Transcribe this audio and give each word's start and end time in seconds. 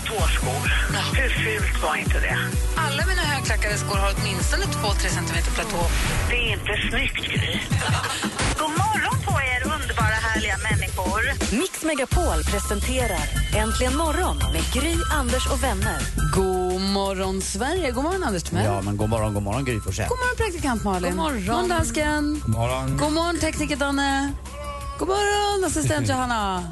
platåskor, 0.00 0.62
hur 1.16 1.28
fult 1.28 1.82
var 1.82 1.96
inte 1.96 2.20
det? 2.20 2.36
Alla 2.76 3.02
mina 3.06 3.22
högklackade 3.22 3.76
skor 3.78 3.96
har 3.96 4.12
åtminstone 4.18 4.64
2-3 4.64 5.08
centimeter 5.08 5.50
platå. 5.50 5.82
Det 6.30 6.36
är 6.36 6.52
inte 6.52 6.72
snyggt, 6.90 7.16
Gry. 7.26 7.60
God 8.58 8.70
morgon 8.70 9.16
på 9.26 9.32
er, 9.32 9.60
underbara 9.74 10.16
härliga 10.26 10.56
människor. 10.70 11.22
Mix 11.60 11.82
Megapol 11.84 12.44
presenterar 12.44 13.20
Äntligen 13.56 13.96
morgon 13.96 14.36
med 14.52 14.62
Gry, 14.72 14.94
Anders 15.12 15.46
och 15.46 15.62
vänner. 15.62 15.98
God 16.34 16.80
morgon, 16.80 17.42
Sverige. 17.42 17.90
God 17.90 18.04
morgon, 18.04 18.24
Anders 18.24 18.42
Timell. 18.42 18.64
Ja, 18.64 18.80
men 18.82 18.96
god 18.96 19.08
morgon, 19.08 19.34
god 19.34 19.42
morgon 19.42 19.64
Gry 19.64 19.80
Forssell. 19.80 20.08
God 20.08 20.18
morgon, 20.18 20.36
praktikant 20.36 20.84
Malin. 20.84 21.10
God 21.10 21.16
morgon, 21.16 21.38
god 21.38 21.46
morgon 21.46 21.68
dansken. 21.68 22.40
God 22.46 22.54
morgon. 22.54 22.96
God 22.96 23.12
morgon, 23.12 23.38
tekniker 23.38 23.76
Danne. 23.76 24.32
God 24.98 25.08
morgon, 25.08 25.64
assistent 25.64 26.08
Johanna. 26.12 26.64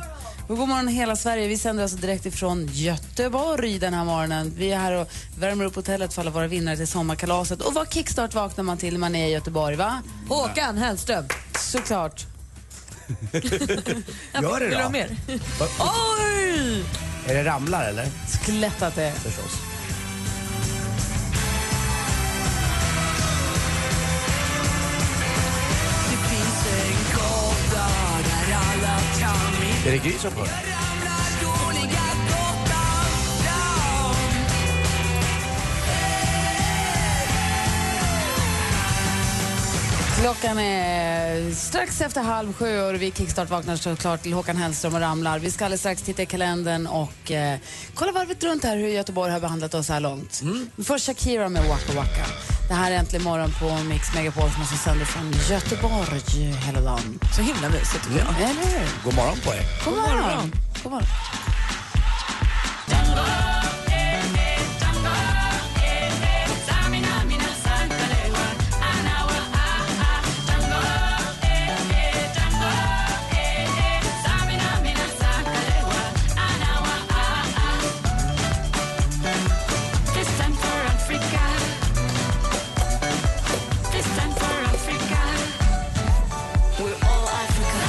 God 0.48 0.58
morgon 0.68 0.88
hela 0.88 1.16
Sverige. 1.16 1.48
Vi 1.48 1.58
sänder 1.58 1.82
alltså 1.82 1.98
direkt 1.98 2.26
ifrån 2.26 2.68
Göteborg 2.72 3.78
den 3.78 3.94
här 3.94 4.04
morgonen. 4.04 4.52
Vi 4.56 4.72
är 4.72 4.78
här 4.78 4.92
och 4.92 5.08
värmer 5.38 5.64
upp 5.64 5.74
hotellet 5.74 6.14
för 6.14 6.22
alla 6.22 6.30
våra 6.30 6.46
vinnare 6.46 6.76
till 6.76 6.86
sommarkalaset. 6.86 7.60
Och 7.62 7.74
vad 7.74 7.92
kickstart 7.92 8.34
vaknar 8.34 8.64
man 8.64 8.78
till 8.78 8.92
när 8.94 9.00
man 9.00 9.14
är 9.14 9.26
i 9.26 9.30
Göteborg, 9.30 9.76
va? 9.76 10.02
Håkan 10.28 10.76
Hellström. 10.78 11.24
Såklart. 11.58 12.26
Gör 13.32 14.60
det 14.60 14.82
då. 14.82 14.88
mer? 14.90 15.16
Va- 15.60 15.66
Oj! 16.20 16.84
Är 17.28 17.34
det 17.34 17.44
ramlar 17.44 17.84
eller? 17.88 18.06
Att 18.80 18.94
det 18.94 19.02
är. 19.04 19.12
Förstås. 19.12 19.60
Är 29.86 29.92
det 29.92 29.98
Gry 29.98 30.12
som? 30.12 30.30
Klockan 40.20 40.58
är 40.58 41.50
strax 41.54 42.00
efter 42.00 42.20
halv 42.20 42.52
sju 42.52 42.80
och 42.80 43.02
vi 43.02 43.12
kickstart 43.12 43.50
vaknar 43.50 43.76
såklart 43.76 44.22
till 44.22 44.32
Håkan 44.32 44.56
Hellström 44.56 44.94
och 44.94 45.00
ramlar. 45.00 45.38
Vi 45.38 45.50
ska 45.50 45.64
alldeles 45.64 45.80
strax 45.80 46.02
titta 46.02 46.22
i 46.22 46.26
kalendern 46.26 46.86
och 46.86 47.30
eh, 47.30 47.58
kolla 47.94 48.12
varvet 48.12 48.44
runt 48.44 48.64
här 48.64 48.76
hur 48.76 48.88
Göteborg 48.88 49.32
har 49.32 49.40
behandlat 49.40 49.74
oss 49.74 49.86
så 49.86 49.92
här 49.92 50.00
långt. 50.00 50.40
Mm. 50.42 50.70
Först 50.84 51.06
Shakira 51.06 51.48
med 51.48 51.68
Waka 51.68 51.92
Waka. 51.92 52.53
Det 52.68 52.74
här 52.74 52.90
är 52.90 52.96
äntligen 52.96 53.24
morgon 53.24 53.52
på 53.60 53.78
Mix 53.88 54.14
Megapol 54.14 54.50
som 54.50 54.60
alltså 54.60 54.76
sänder 54.76 55.04
från 55.04 55.32
Göteborg 55.50 56.52
hela 56.66 56.80
dagen. 56.80 57.18
Så 57.36 57.42
himla 57.42 57.68
mysigt 57.68 58.04
tycker 58.04 58.18
jag. 58.18 58.50
Eller 58.50 58.78
hur? 58.78 59.04
God 59.04 59.14
morgon 59.14 59.36
på 59.44 59.54
er. 59.54 59.62
God 59.84 59.94
morgon. 59.94 60.52
God 60.82 60.92
morgon. 60.92 61.08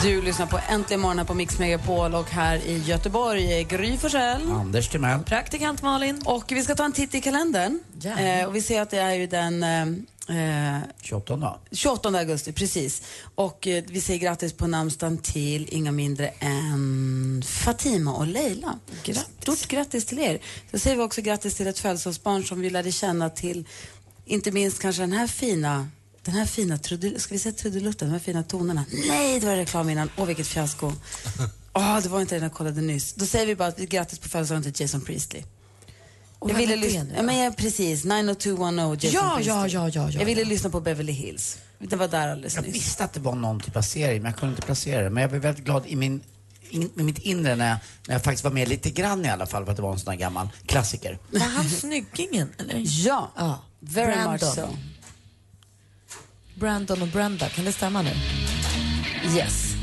Du 0.05 0.21
lyssnar 0.21 0.45
på 0.45 0.59
Äntligen 0.69 1.01
morgon 1.01 1.17
här 1.17 1.25
på 1.25 1.33
Mix 1.33 1.59
Megapol 1.59 2.15
och 2.15 2.29
här 2.29 2.57
i 2.57 2.77
Göteborg 2.77 3.53
är 3.53 3.63
Gry 3.63 3.97
Forssell. 3.97 4.51
Anders 4.51 4.89
Timell. 4.89 5.19
Praktikant 5.19 5.81
Malin. 5.81 6.21
Och 6.25 6.51
vi 6.51 6.63
ska 6.63 6.75
ta 6.75 6.85
en 6.85 6.91
titt 6.91 7.15
i 7.15 7.21
kalendern. 7.21 7.79
Eh, 8.17 8.47
och 8.47 8.55
vi 8.55 8.61
ser 8.61 8.81
att 8.81 8.89
det 8.89 8.97
är 8.97 9.13
ju 9.13 9.27
den 9.27 9.63
eh, 9.63 10.75
eh, 10.75 10.81
28 11.01 11.35
då. 11.35 11.59
28 11.71 12.09
augusti, 12.09 12.51
precis. 12.51 13.01
Och 13.35 13.67
eh, 13.67 13.83
vi 13.87 14.01
säger 14.01 14.19
grattis 14.19 14.53
på 14.53 14.67
namnsdagen 14.67 15.17
till 15.17 15.67
inga 15.71 15.91
mindre 15.91 16.27
än 16.27 17.43
Fatima 17.47 18.13
och 18.13 18.27
Leila. 18.27 18.79
Stort 19.41 19.67
grattis 19.67 20.05
till 20.05 20.19
er. 20.19 20.39
Så 20.71 20.79
säger 20.79 20.95
vi 20.97 21.03
också 21.03 21.21
grattis 21.21 21.55
till 21.55 21.67
ett 21.67 21.79
födelsedagsbarn 21.79 22.43
som 22.43 22.61
vi 22.61 22.69
lärde 22.69 22.91
känna 22.91 23.29
till, 23.29 23.67
inte 24.25 24.51
minst 24.51 24.81
kanske 24.81 25.01
den 25.01 25.13
här 25.13 25.27
fina 25.27 25.87
den 26.25 26.33
här 26.33 26.45
fina 26.45 26.77
trudel, 26.77 27.19
ska 27.19 27.33
vi 27.35 27.39
säga 27.39 27.53
trudelutten, 27.53 28.07
de 28.07 28.11
här 28.11 28.19
fina 28.19 28.43
tonerna. 28.43 28.85
Nej, 29.07 29.39
det 29.39 29.45
var 29.45 29.55
reklam 29.55 29.89
innan. 29.89 30.09
Åh, 30.17 30.25
vilket 30.25 30.47
fiasko. 30.47 30.91
Åh, 31.73 31.99
det 32.03 32.09
var 32.09 32.21
inte 32.21 32.35
den 32.35 32.43
jag 32.43 32.53
kollade 32.53 32.81
nyss. 32.81 33.13
Då 33.13 33.25
säger 33.25 33.45
vi 33.45 33.55
bara 33.55 33.67
att 33.67 33.79
vi 33.79 33.85
grattis 33.85 34.19
på 34.19 34.29
födelsedagen 34.29 34.63
till 34.73 34.81
Jason 34.81 35.01
Priestley. 35.01 35.43
jag 36.39 36.47
vem 36.47 36.57
ville 36.57 36.75
lyssna, 36.75 37.05
ja, 37.15 37.21
men 37.21 37.37
jag, 37.37 37.57
precis, 37.57 38.03
90210 38.05 39.05
Jason 39.07 39.19
Ja, 39.29 39.35
Priestley. 39.35 39.55
ja, 39.55 39.67
ja, 39.67 39.89
ja, 39.89 40.09
ja, 40.11 40.19
Jag 40.19 40.25
ville 40.25 40.41
ja. 40.41 40.47
lyssna 40.47 40.69
på 40.69 40.81
Beverly 40.81 41.11
Hills. 41.11 41.57
Det 41.79 41.95
var 41.95 42.07
där 42.07 42.27
alldeles 42.27 42.55
Jag 42.55 42.65
nyss. 42.65 42.75
visste 42.75 43.03
att 43.03 43.13
det 43.13 43.19
var 43.19 43.35
någon 43.35 43.59
typ 43.59 43.75
av 43.75 43.81
serie, 43.81 44.19
men 44.19 44.31
jag 44.31 44.39
kunde 44.39 44.51
inte 44.55 44.65
placera 44.65 45.03
det. 45.03 45.09
Men 45.09 45.21
jag 45.21 45.29
blev 45.29 45.41
väldigt 45.41 45.65
glad 45.65 45.83
i 45.87 45.95
min 45.95 46.21
in, 46.69 46.89
med 46.93 47.05
mitt 47.05 47.17
inre 47.19 47.55
när 47.55 47.69
jag, 47.69 47.77
när 48.07 48.15
jag 48.15 48.23
faktiskt 48.23 48.43
var 48.43 48.51
med 48.51 48.67
lite 48.69 48.89
grann 48.89 49.25
i 49.25 49.29
alla 49.29 49.45
fall 49.45 49.63
för 49.65 49.71
att 49.71 49.77
det 49.77 49.83
var 49.83 49.93
en 49.93 49.99
sån 49.99 50.11
här 50.11 50.19
gammal 50.19 50.49
klassiker. 50.65 51.19
Var 51.31 51.39
han 51.39 51.69
snyggingen? 51.69 52.49
Eller? 52.59 52.81
Ja, 52.85 53.31
Ja. 53.37 53.63
very 53.79 54.13
Brandon. 54.13 54.31
much 54.33 54.41
so. 54.55 54.67
Brandon 56.55 57.01
och 57.01 57.07
Brenda, 57.07 57.49
kan 57.49 57.65
det 57.65 57.71
stämma 57.71 58.01
nu? 58.01 58.11
Yes. 59.37 59.75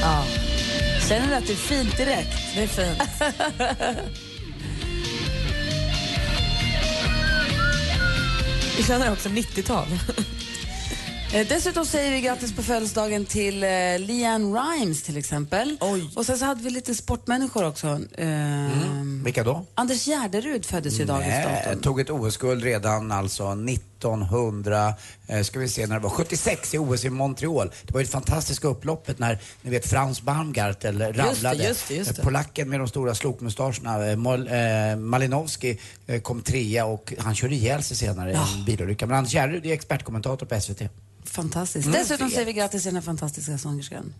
Ja. 0.00 0.24
Känner 1.08 1.28
du 1.28 1.34
att 1.34 1.46
det 1.46 1.52
är 1.52 1.56
fint 1.56 1.96
direkt? 1.96 2.54
Det 2.54 2.62
är 2.62 2.66
fint. 2.66 3.02
Vi 8.76 8.82
känner 8.82 9.12
också 9.12 9.28
90-tal. 9.28 9.86
Eh, 11.34 11.46
dessutom 11.48 11.86
säger 11.86 12.10
vi 12.12 12.20
grattis 12.20 12.52
på 12.56 12.62
födelsedagen 12.62 13.24
till 13.24 13.62
eh, 13.62 13.68
Leanne 13.98 14.58
Rimes 14.60 15.02
till 15.02 15.16
exempel. 15.16 15.76
Oj. 15.80 16.10
Och 16.16 16.26
sen 16.26 16.38
så 16.38 16.44
hade 16.44 16.62
vi 16.62 16.70
lite 16.70 16.94
sportmänniskor 16.94 17.66
också. 17.66 17.86
Eh, 18.18 18.28
Vilka 19.24 19.44
då? 19.44 19.66
Anders 19.74 20.04
Gärderud 20.06 20.66
föddes 20.66 21.00
ju 21.00 21.04
dagens 21.04 21.64
datum. 21.64 21.80
tog 21.82 22.00
ett 22.00 22.10
OS-guld 22.10 22.64
redan 22.64 23.12
alltså 23.12 23.54
1900, 24.00 24.94
eh, 25.26 25.42
ska 25.42 25.58
vi 25.58 25.68
se 25.68 25.86
när 25.86 25.94
det 25.94 26.02
var, 26.02 26.10
76 26.10 26.74
i 26.74 26.78
OS 26.78 27.04
i 27.04 27.10
Montreal. 27.10 27.70
Det 27.82 27.92
var 27.92 28.00
ju 28.00 28.04
ett 28.04 28.10
fantastiska 28.10 28.68
upploppet 28.68 29.18
när, 29.18 29.38
ni 29.62 29.70
vet 29.70 29.86
Frans 29.86 30.22
Baumgartel 30.22 31.02
ramlade. 31.02 31.64
just 31.64 31.88
det, 31.88 31.94
just 31.94 32.16
det. 32.16 32.18
Eh, 32.18 32.24
Polacken 32.24 32.68
med 32.68 32.80
de 32.80 32.88
stora 32.88 33.14
slokmustascherna, 33.14 34.06
eh, 34.06 34.16
Mol, 34.16 34.48
eh, 34.48 34.96
Malinowski 34.96 35.78
eh, 36.06 36.20
kom 36.20 36.42
trea 36.42 36.84
och 36.84 37.14
han 37.18 37.34
körde 37.34 37.54
ihjäl 37.54 37.82
sig 37.82 37.96
senare 37.96 38.32
i 38.32 38.34
en 38.34 38.64
bilolycka. 38.66 39.06
Men 39.06 39.16
Anders 39.16 39.32
Gärderud 39.32 39.66
är 39.66 39.72
expertkommentator 39.72 40.46
på 40.46 40.60
SVT. 40.60 40.82
Fantastiskt. 41.24 41.86
Mm, 41.86 41.98
Dessutom 42.00 42.26
vet. 42.26 42.34
säger 42.34 42.46
vi 42.46 42.52
grattis 42.52 42.82
till 42.82 42.88
den 42.88 42.96
här 42.96 43.02
fantastiska 43.02 43.58
sångerskan. 43.58 44.12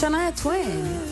Shania 0.00 0.32
Twain. 0.32 1.07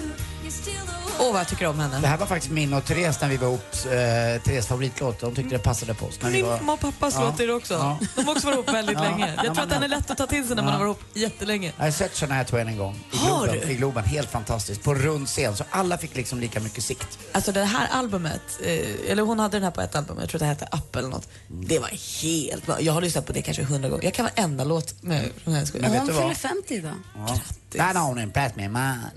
Åh, 1.19 1.33
vad 1.33 1.41
jag 1.41 1.49
tycker 1.49 1.67
om 1.67 1.79
henne. 1.81 2.01
Det 2.01 2.07
här 2.07 2.17
var 2.19 2.27
faktiskt 2.27 2.53
min 2.53 2.73
och 2.75 2.85
Therese 2.85 3.21
när 3.21 3.29
vi 3.29 3.37
var 3.37 3.49
ihop, 3.49 3.75
eh, 3.85 4.43
Therese 4.43 4.67
favoritlåt. 4.67 5.21
De 5.21 5.35
tyckte 5.35 5.55
det 5.55 5.59
passade 5.63 5.95
på 5.95 6.07
oss. 6.07 6.19
När 6.23 6.31
vi 6.31 6.37
Min 6.37 6.47
var... 6.47 6.57
mamma 6.57 6.73
och 6.73 6.81
pappas 6.81 7.15
Ja. 7.15 7.25
låt 7.25 7.41
är 7.41 7.47
det 7.47 7.53
också. 7.53 7.75
Ja. 7.75 7.99
De 8.17 8.25
har 8.25 8.33
också 8.33 8.47
varit 8.47 8.55
ihop 8.55 8.69
väldigt 8.75 8.97
Ja. 8.99 9.03
länge. 9.03 9.35
Ja, 9.37 9.45
Jag 9.45 9.55
tror 9.55 9.65
att 9.65 9.71
den 9.71 9.83
är 9.83 9.89
lätt 9.89 10.11
att 10.11 10.19
ta 10.19 10.27
till 10.27 10.47
sig 10.47 10.57
när 10.57 10.63
man 10.63 10.73
har 10.73 10.79
varit 10.79 10.97
ihop 10.97 11.03
jättelänge. 11.15 11.73
Jag 11.77 11.85
har 11.85 11.91
sett 11.91 12.17
Shania 12.17 12.45
Twain 12.45 12.69
en 12.69 12.79
gång 12.79 12.99
i 13.13 13.17
Har 13.17 13.45
Globen, 13.47 13.61
du? 13.67 13.73
i 13.73 13.75
Globen. 13.75 14.05
Helt 14.05 14.31
fantastiskt. 14.31 14.83
På 14.83 14.95
rund 14.95 15.27
scen, 15.29 15.57
så 15.57 15.65
alla 15.71 15.99
fick 15.99 16.17
liksom 16.17 16.41
lika 16.41 16.61
mycket 16.61 16.85
sikt. 16.85 17.19
Alltså 17.33 17.53
det 17.53 17.65
här 17.65 17.89
albumet, 17.93 18.43
eh, 18.63 19.11
eller 19.11 19.23
hon 19.23 19.39
hade 19.39 19.57
den 19.57 19.65
här 19.65 19.71
på 19.71 19.81
ett 19.81 19.95
album, 19.97 20.17
jag 20.21 20.29
tror 20.29 20.39
det 20.39 20.45
hette 20.47 20.69
Up 20.73 20.97
eller 20.97 21.09
något. 21.09 21.29
Det 21.49 21.79
var 21.79 21.91
helt 22.23 22.67
bra. 22.67 22.81
Jag 22.81 22.93
har 22.93 23.01
lyssnat 23.01 23.27
på 23.27 23.33
det 23.33 23.43
kanske 23.43 23.63
hundra 23.63 23.89
gånger. 23.89 24.05
Jag 24.05 24.15
kan 24.15 24.25
varenda 24.37 24.65
låt 24.65 25.03
med 25.03 25.25
från 25.45 25.55
hennes 25.55 25.73
Men 25.75 25.83
vet 25.93 26.01
Hon 26.01 26.09
fyller 26.09 26.23
vad? 26.23 26.37
50 26.37 26.75
idag. 26.75 26.93
Ja. 27.17 27.39
Bananen, 27.79 28.31
plats 28.31 28.57
med 28.57 28.71
man. 28.71 28.99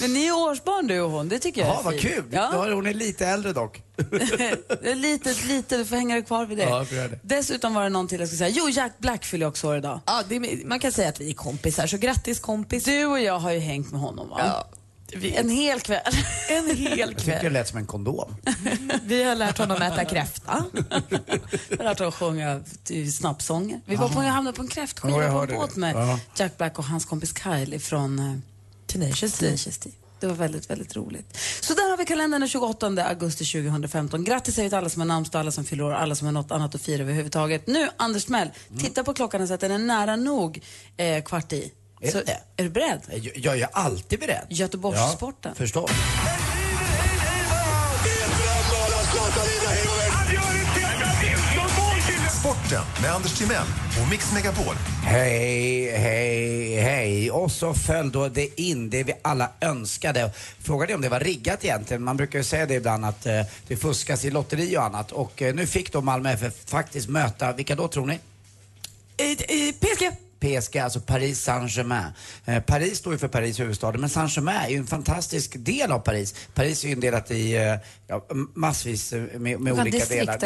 Men 0.00 0.12
ni 0.12 0.26
är 0.26 0.32
årsbarn 0.36 0.86
du 0.86 1.00
och 1.00 1.10
hon, 1.10 1.28
det 1.28 1.38
tycker 1.38 1.60
jag 1.60 1.70
Ja, 1.70 1.78
är 1.80 1.82
vad 1.84 1.92
fint. 2.00 2.14
kul. 2.14 2.24
Ja. 2.30 2.50
Hon 2.74 2.86
är 2.86 2.94
lite 2.94 3.26
äldre 3.26 3.52
dock. 3.52 3.82
Lite, 4.94 5.34
lite, 5.46 5.76
du 5.76 5.84
får 5.84 5.96
hänga 5.96 6.14
dig 6.14 6.24
kvar 6.24 6.46
vid 6.46 6.58
det. 6.58 6.64
Ja, 6.64 6.76
jag 6.78 6.88
får 6.88 6.96
göra 6.96 7.08
det. 7.08 7.18
Dessutom 7.22 7.74
var 7.74 7.82
det 7.82 7.88
någon 7.88 8.08
till 8.08 8.20
jag 8.20 8.28
skulle 8.28 8.38
säga. 8.38 8.50
Jo, 8.50 8.68
Jack 8.70 8.92
Black 8.98 9.24
fyller 9.24 9.46
också 9.46 9.68
år 9.68 9.76
idag. 9.76 10.00
Ja, 10.06 10.22
det 10.28 10.36
är, 10.36 10.66
man 10.66 10.78
kan 10.80 10.92
säga 10.92 11.08
att 11.08 11.20
vi 11.20 11.30
är 11.30 11.34
kompisar, 11.34 11.86
så 11.86 11.96
grattis 11.96 12.40
kompis. 12.40 12.84
Du 12.84 13.06
och 13.06 13.20
jag 13.20 13.38
har 13.38 13.50
ju 13.52 13.58
hängt 13.58 13.90
med 13.92 14.00
honom 14.00 14.28
va? 14.28 14.36
Ja, 14.38 14.68
vi, 15.16 15.34
En 15.36 15.48
hel 15.48 15.80
kväll. 15.80 16.00
en 16.48 16.76
hel 16.76 16.98
Jag 16.98 17.18
tycker 17.18 17.32
det 17.32 17.40
kväll. 17.40 17.52
lät 17.52 17.68
som 17.68 17.78
en 17.78 17.86
kondom. 17.86 18.34
Vi 19.02 19.22
har 19.22 19.34
lärt 19.34 19.58
honom 19.58 19.82
äta 19.82 20.04
kräfta. 20.04 20.64
Jag 21.68 21.76
har 21.78 21.84
lärt 21.84 21.98
honom 21.98 22.12
sjunga 22.12 22.60
snabbsånger. 23.12 23.80
Vi 23.86 23.96
var 23.96 24.08
på, 24.08 24.22
jag 24.22 24.30
hamnade 24.30 24.56
på 24.56 24.62
en 24.62 24.68
kräftskiva 24.68 25.32
på 25.32 25.40
en 25.42 25.48
båt 25.58 25.76
med 25.76 25.94
Ja. 25.96 26.20
Jack 26.36 26.56
Black 26.58 26.78
och 26.78 26.84
hans 26.84 27.04
kompis 27.04 27.34
Kyle 27.42 27.80
från 27.80 28.18
uh, 28.18 28.38
Tenacious 28.86 29.38
D. 29.38 29.46
Tenacious 29.46 29.78
D. 29.78 29.90
Det 30.20 30.26
var 30.26 30.34
väldigt, 30.34 30.70
väldigt 30.70 30.96
roligt. 30.96 31.38
Så 31.60 31.74
där 31.74 31.90
har 31.90 31.96
vi 31.96 32.04
kalendern 32.04 32.40
den 32.40 32.48
28 32.48 32.86
augusti 32.86 33.44
2015. 33.44 34.24
Grattis 34.24 34.54
säger 34.54 34.66
vi 34.66 34.70
till 34.70 34.78
alla 34.78 34.88
som 34.88 35.00
har 35.00 35.06
namnsdag, 35.06 35.40
alla 35.40 35.50
som 35.50 35.64
fyller 35.64 35.84
år, 35.84 35.92
alla 35.94 36.14
som 36.14 36.26
har 36.26 36.32
något 36.32 36.50
annat 36.50 36.74
att 36.74 36.80
fira 36.82 37.02
överhuvudtaget. 37.02 37.66
Nu, 37.66 37.88
Anders 37.96 38.28
Mell, 38.28 38.50
Mm. 38.70 38.82
titta 38.84 39.04
på 39.04 39.14
klockan 39.14 39.42
och 39.42 39.48
sätt 39.48 39.60
den 39.60 39.70
är 39.70 39.78
nära 39.78 40.16
nog 40.16 40.60
eh, 40.96 41.22
kvart 41.24 41.52
i. 41.52 41.72
Är 42.00 42.10
Så, 42.10 42.22
det? 42.22 42.40
är 42.56 42.62
du 42.64 42.70
beredd? 42.70 43.00
Jag, 43.10 43.36
jag 43.36 43.58
är 43.60 43.68
alltid 43.72 44.20
beredd. 44.20 44.46
Göteborgssporten. 44.48 45.52
Ja, 45.54 45.58
förstås. 45.58 45.90
Sporten 52.40 52.82
med 53.02 53.10
Anders 53.14 53.38
Timell 53.38 53.66
och 54.02 54.10
Mix 54.10 54.32
Megapol. 54.32 54.74
Hej, 55.04 55.90
hej, 55.98 56.74
hej. 56.80 57.30
Och 57.30 57.52
så 57.52 57.74
föll 57.74 58.10
då 58.12 58.28
det 58.28 58.60
in, 58.60 58.90
det 58.90 59.02
vi 59.04 59.12
alla 59.22 59.50
önskade. 59.60 60.30
Frågade 60.62 60.94
om 60.94 61.00
det 61.00 61.08
var 61.08 61.20
riggat 61.20 61.64
egentligen. 61.64 62.02
Man 62.02 62.16
brukar 62.16 62.38
ju 62.38 62.44
säga 62.44 62.66
det 62.66 62.74
ibland 62.74 63.04
att 63.04 63.26
eh, 63.26 63.42
det 63.68 63.76
fuskas 63.76 64.24
i 64.24 64.30
lotteri 64.30 64.76
och 64.76 64.82
annat. 64.82 65.12
Och 65.12 65.42
eh, 65.42 65.54
nu 65.54 65.66
fick 65.66 65.92
då 65.92 66.00
Malmö 66.00 66.32
FF 66.32 66.54
faktiskt 66.66 67.08
möta, 67.08 67.52
vilka 67.52 67.74
då 67.74 67.88
tror 67.88 68.06
ni? 68.06 68.18
Eh, 69.16 69.74
PSG. 69.80 70.10
PSG, 70.40 70.78
alltså 70.78 71.00
Paris 71.00 71.40
Saint-Germain. 71.42 72.12
Eh, 72.44 72.62
Paris 72.62 72.98
står 72.98 73.12
ju 73.12 73.18
för 73.18 73.28
Paris 73.28 73.60
huvudstad, 73.60 73.92
men 73.92 74.08
Saint-Germain 74.08 74.56
är 74.64 74.68
ju 74.68 74.76
en 74.76 74.86
fantastisk 74.86 75.54
del 75.58 75.92
av 75.92 75.98
Paris. 75.98 76.34
Paris 76.54 76.84
är 76.84 76.88
ju 76.88 76.94
indelat 76.94 77.30
i 77.30 77.56
eh, 77.56 77.74
ja, 78.06 78.26
massvis 78.54 79.12
med, 79.34 79.60
med 79.60 79.72
olika 79.72 79.98
distrikt, 79.98 80.10
delar. 80.26 80.38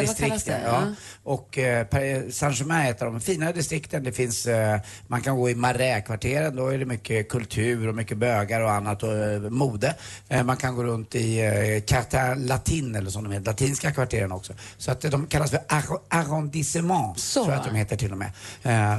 det? 0.45 0.61
ja. 0.65 0.83
Ja. 0.87 0.93
Och 1.23 1.57
eh, 1.57 1.85
Saint-Germain 2.31 2.85
är 2.87 2.91
ett 2.91 3.01
av 3.01 3.11
de 3.11 3.21
finare 3.21 3.51
distrikten. 3.53 4.03
Det 4.03 4.11
finns, 4.11 4.45
eh, 4.45 4.79
man 5.07 5.21
kan 5.21 5.35
gå 5.35 5.49
i 5.49 5.55
Marais-kvarteren, 5.55 6.55
då 6.55 6.67
är 6.67 6.77
det 6.77 6.85
mycket 6.85 7.29
kultur 7.29 7.87
och 7.87 7.95
mycket 7.95 8.17
bögar 8.17 8.61
och 8.61 8.71
annat 8.71 9.03
och 9.03 9.13
eh, 9.17 9.39
mode. 9.39 9.95
Eh, 10.29 10.43
man 10.43 10.57
kan 10.57 10.75
gå 10.75 10.83
runt 10.83 11.15
i 11.15 11.39
eh, 11.39 11.81
Quartier 11.87 12.35
Latin 12.35 12.95
eller 12.95 13.09
som 13.09 13.23
de 13.23 13.33
heter, 13.33 13.45
latinska 13.45 13.91
kvarteren 13.91 14.31
också. 14.31 14.53
Så 14.77 14.91
att 14.91 15.01
de 15.01 15.27
kallas 15.27 15.51
för 15.51 15.59
arro- 15.59 16.01
arrondissement, 16.09 17.19
Så. 17.19 17.43
tror 17.43 17.53
jag 17.55 17.61
att 17.61 17.67
de 17.71 17.75
heter 17.75 17.97
till 17.97 18.11
och 18.11 18.17
med. 18.17 18.31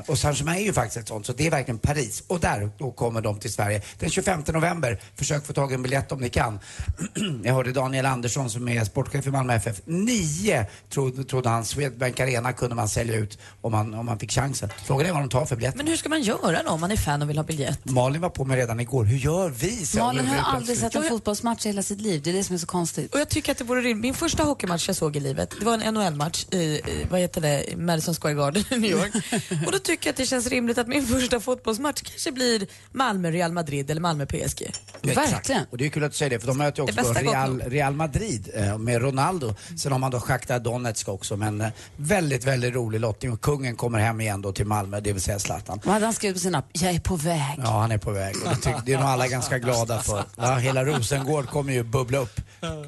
Och 0.07 0.19
Saint-Germain 0.19 0.59
är 0.59 0.65
ju 0.65 0.73
faktiskt 0.73 0.84
ett 0.85 1.09
sånt, 1.09 1.27
så 1.27 1.33
det 1.33 1.47
är 1.47 1.51
verkligen 1.51 1.79
Paris. 1.79 2.23
Och 2.27 2.41
där 2.41 2.71
då 2.79 2.91
kommer 2.91 3.21
de 3.21 3.39
till 3.39 3.53
Sverige 3.53 3.83
den 3.99 4.11
25 4.11 4.43
november. 4.47 5.01
Försök 5.15 5.47
få 5.47 5.53
tag 5.53 5.71
i 5.71 5.75
en 5.75 5.83
biljett 5.83 6.13
om 6.13 6.21
ni 6.21 6.29
kan. 6.29 6.61
jag 7.45 7.55
hörde 7.55 7.73
Daniel 7.73 8.07
Andersson 8.07 8.51
som 8.51 8.69
är 8.69 8.85
sportchef 8.85 9.27
i 9.27 9.31
Malmö 9.31 9.55
FF. 9.55 9.81
Nio 9.85 10.67
trodde, 10.91 11.25
trodde 11.25 11.49
han 11.49 11.65
Swedbank 11.65 12.21
Arena 12.21 12.53
kunde 12.53 12.75
man 12.75 12.89
sälja 12.89 13.17
ut 13.17 13.39
om 13.61 13.73
man, 13.73 13.95
om 13.95 14.07
man 14.07 14.19
fick 14.19 14.33
chansen. 14.33 14.69
Frågan 14.85 15.07
är 15.07 15.13
vad 15.13 15.23
de 15.23 15.29
tar 15.29 15.47
för 15.47 15.57
biljett. 15.57 15.77
Men 15.77 15.87
hur 15.87 15.97
ska 15.97 16.09
man 16.09 16.23
göra 16.23 16.63
då 16.63 16.71
om 16.71 16.81
man 16.81 16.91
är 16.91 16.97
fan 16.97 17.23
och 17.23 17.29
vill 17.29 17.39
ha 17.39 17.45
biljett? 17.45 17.85
Malin 17.85 18.21
var 18.21 18.31
på 18.31 18.45
mig 18.45 18.57
redan 18.57 18.81
igår. 18.81 19.05
Hur 19.05 19.19
gör 19.19 19.49
vi? 19.49 19.87
sa 19.87 19.99
Malin 19.99 20.27
har 20.27 20.57
aldrig 20.57 20.79
sett 20.79 20.95
en 20.95 21.03
fotbollsmatch 21.03 21.67
i 21.67 21.69
hela 21.69 21.83
sitt 21.83 22.01
liv. 22.01 22.21
Det 22.25 22.31
är 22.31 22.35
det 22.35 22.45
som 22.45 22.55
är 22.55 22.59
så 22.59 22.67
konstigt. 22.67 23.15
Och 23.15 23.21
jag 23.21 23.29
tycker 23.29 23.53
att 23.53 23.59
det 23.59 23.65
vore 23.65 23.81
rimligt. 23.81 24.03
Min 24.03 24.15
första 24.15 24.43
hockeymatch 24.43 24.89
jag 24.89 24.97
såg 24.97 25.17
i 25.17 25.21
livet, 25.21 25.55
det 25.59 25.65
var 25.65 25.79
en 25.79 25.95
NHL-match 25.95 26.47
i, 26.51 26.81
vad 27.11 27.21
heter 27.21 27.41
det, 27.41 27.77
Madison 27.77 28.15
Square 28.15 28.35
Garden 28.35 28.65
i 28.71 28.79
New 28.79 28.91
York. 28.91 29.15
och 29.67 29.73
då 29.73 29.79
tycker 29.79 30.07
jag 30.07 30.13
att 30.13 30.17
det 30.17 30.27
känns 30.27 30.47
rimligt 30.47 30.74
att 30.79 30.89
min 30.89 31.07
första 31.07 31.41
fotbollsmatch 31.41 32.03
kanske 32.03 32.33
blir 32.33 32.67
Malmö-Real 32.93 33.53
Madrid 33.53 33.91
eller 33.91 34.01
Malmö-PSG. 34.01 34.73
Verkligen. 35.03 35.65
Och 35.71 35.79
det 35.79 35.87
är 35.87 35.89
kul 35.89 36.05
att 36.05 36.11
du 36.11 36.17
säger 36.17 36.31
det, 36.31 36.39
för 36.39 36.47
de 36.47 36.59
möter 36.59 36.83
ju 36.83 37.01
också 37.01 37.13
Real. 37.13 37.63
Real 37.67 37.95
Madrid 37.95 38.51
eh, 38.55 38.79
med 38.79 39.03
Ronaldo. 39.03 39.55
Sen 39.79 39.93
har 39.93 39.99
man 39.99 40.11
då 40.11 40.21
Shakhtar 40.21 40.59
Donetsk 40.59 41.09
också, 41.09 41.37
men 41.37 41.61
eh, 41.61 41.69
väldigt, 41.97 42.45
väldigt 42.45 42.75
rolig 42.75 43.01
lottning. 43.01 43.33
Och 43.33 43.41
kungen 43.41 43.77
kommer 43.77 43.99
hem 43.99 44.21
igen 44.21 44.43
då 44.43 44.53
till 44.53 44.67
Malmö, 44.67 45.01
det 45.01 45.13
vill 45.13 45.23
säga 45.23 45.39
Zlatan. 45.39 45.81
Vad 45.85 45.93
hade 45.93 46.07
han 46.07 46.15
skrivit 46.15 46.37
på 46.37 46.41
sin 46.41 46.55
app? 46.55 46.65
Jag 46.73 46.95
är 46.95 47.01
på 47.01 47.17
väg. 47.17 47.55
Ja, 47.59 47.81
han 47.81 47.91
är 47.91 47.99
på 47.99 48.11
väg. 48.11 48.35
Och 48.45 48.51
det, 48.51 48.57
tyck, 48.57 48.75
det 48.87 48.93
är 48.93 48.99
nog 48.99 49.09
alla 49.09 49.29
ganska 49.29 49.59
glada 49.59 50.03
för. 50.03 50.25
Ja, 50.37 50.55
hela 50.57 50.85
Rosengård 50.85 51.49
kommer 51.49 51.73
ju 51.73 51.83
bubbla 51.83 52.19
upp. 52.19 52.41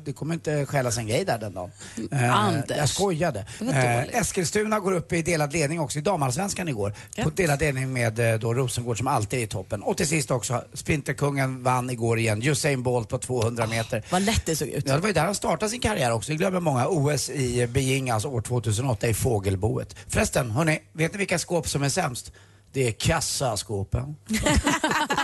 Det 0.04 0.12
kommer 0.12 0.34
inte 0.34 0.66
stjälas 0.66 0.98
en 0.98 1.06
grej 1.06 1.24
där 1.24 1.38
den 1.38 1.54
dagen. 1.54 1.70
Eh, 2.12 2.36
Anders. 2.36 2.76
Jag 2.78 2.88
skojade. 2.88 3.46
Eh. 3.60 4.20
Eskilstuna 4.20 4.80
går 4.80 4.92
upp 4.92 5.12
i 5.12 5.22
delad 5.22 5.52
ledning 5.52 5.80
också 5.80 5.98
i 5.98 6.02
damallsvenskan 6.02 6.68
igår. 6.68 6.94
På 7.22 7.30
delad 7.30 7.60
ledning 7.60 7.75
med 7.76 8.19
eh, 8.19 8.38
då 8.38 8.55
Rosengård 8.55 8.99
som 8.99 9.06
alltid 9.06 9.38
är 9.38 9.43
i 9.44 9.46
toppen. 9.46 9.82
Och 9.82 9.96
till 9.96 10.08
sist 10.08 10.31
också, 10.31 10.64
sprinterkungen 10.73 11.62
vann 11.62 11.90
igår 11.90 12.19
igen. 12.19 12.43
Usain 12.43 12.82
Bolt 12.82 13.08
på 13.08 13.19
200 13.19 13.67
meter. 13.67 14.05
Vad 14.11 14.23
lätt 14.23 14.46
det 14.46 14.56
såg 14.56 14.69
ut. 14.69 14.84
Ja, 14.87 14.94
det 14.94 15.00
var 15.00 15.08
ju 15.08 15.14
där 15.14 15.25
han 15.25 15.34
startade 15.34 15.70
sin 15.70 15.81
karriär 15.81 16.12
också. 16.12 16.32
Det 16.32 16.38
glömmer 16.38 16.61
många. 16.61 16.87
OS 16.88 17.31
i 17.31 17.67
Beijing, 17.67 18.11
alltså 18.11 18.28
år 18.28 18.40
2008 18.40 19.08
i 19.08 19.14
fågelboet. 19.14 19.96
Förresten, 20.08 20.50
hörni, 20.50 20.78
vet 20.93 21.12
ni 21.12 21.19
vilka 21.19 21.38
skåp 21.38 21.69
som 21.69 21.82
är 21.82 21.88
sämst? 21.88 22.32
Det 22.73 22.88
är 22.88 22.93
kassaskåpen. 22.93 24.17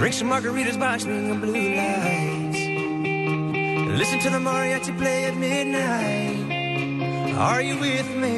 Drink 0.00 0.14
some 0.14 0.30
margaritas 0.30 0.78
by 0.78 0.96
swinging 0.96 1.40
blue 1.40 1.76
lights. 1.76 2.39
Listen 4.00 4.18
to 4.20 4.30
the 4.30 4.38
mariachi 4.38 4.98
play 4.98 5.26
at 5.26 5.36
midnight. 5.36 6.50
Are 7.36 7.62
you 7.62 7.76
with 7.80 8.08
me? 8.16 8.34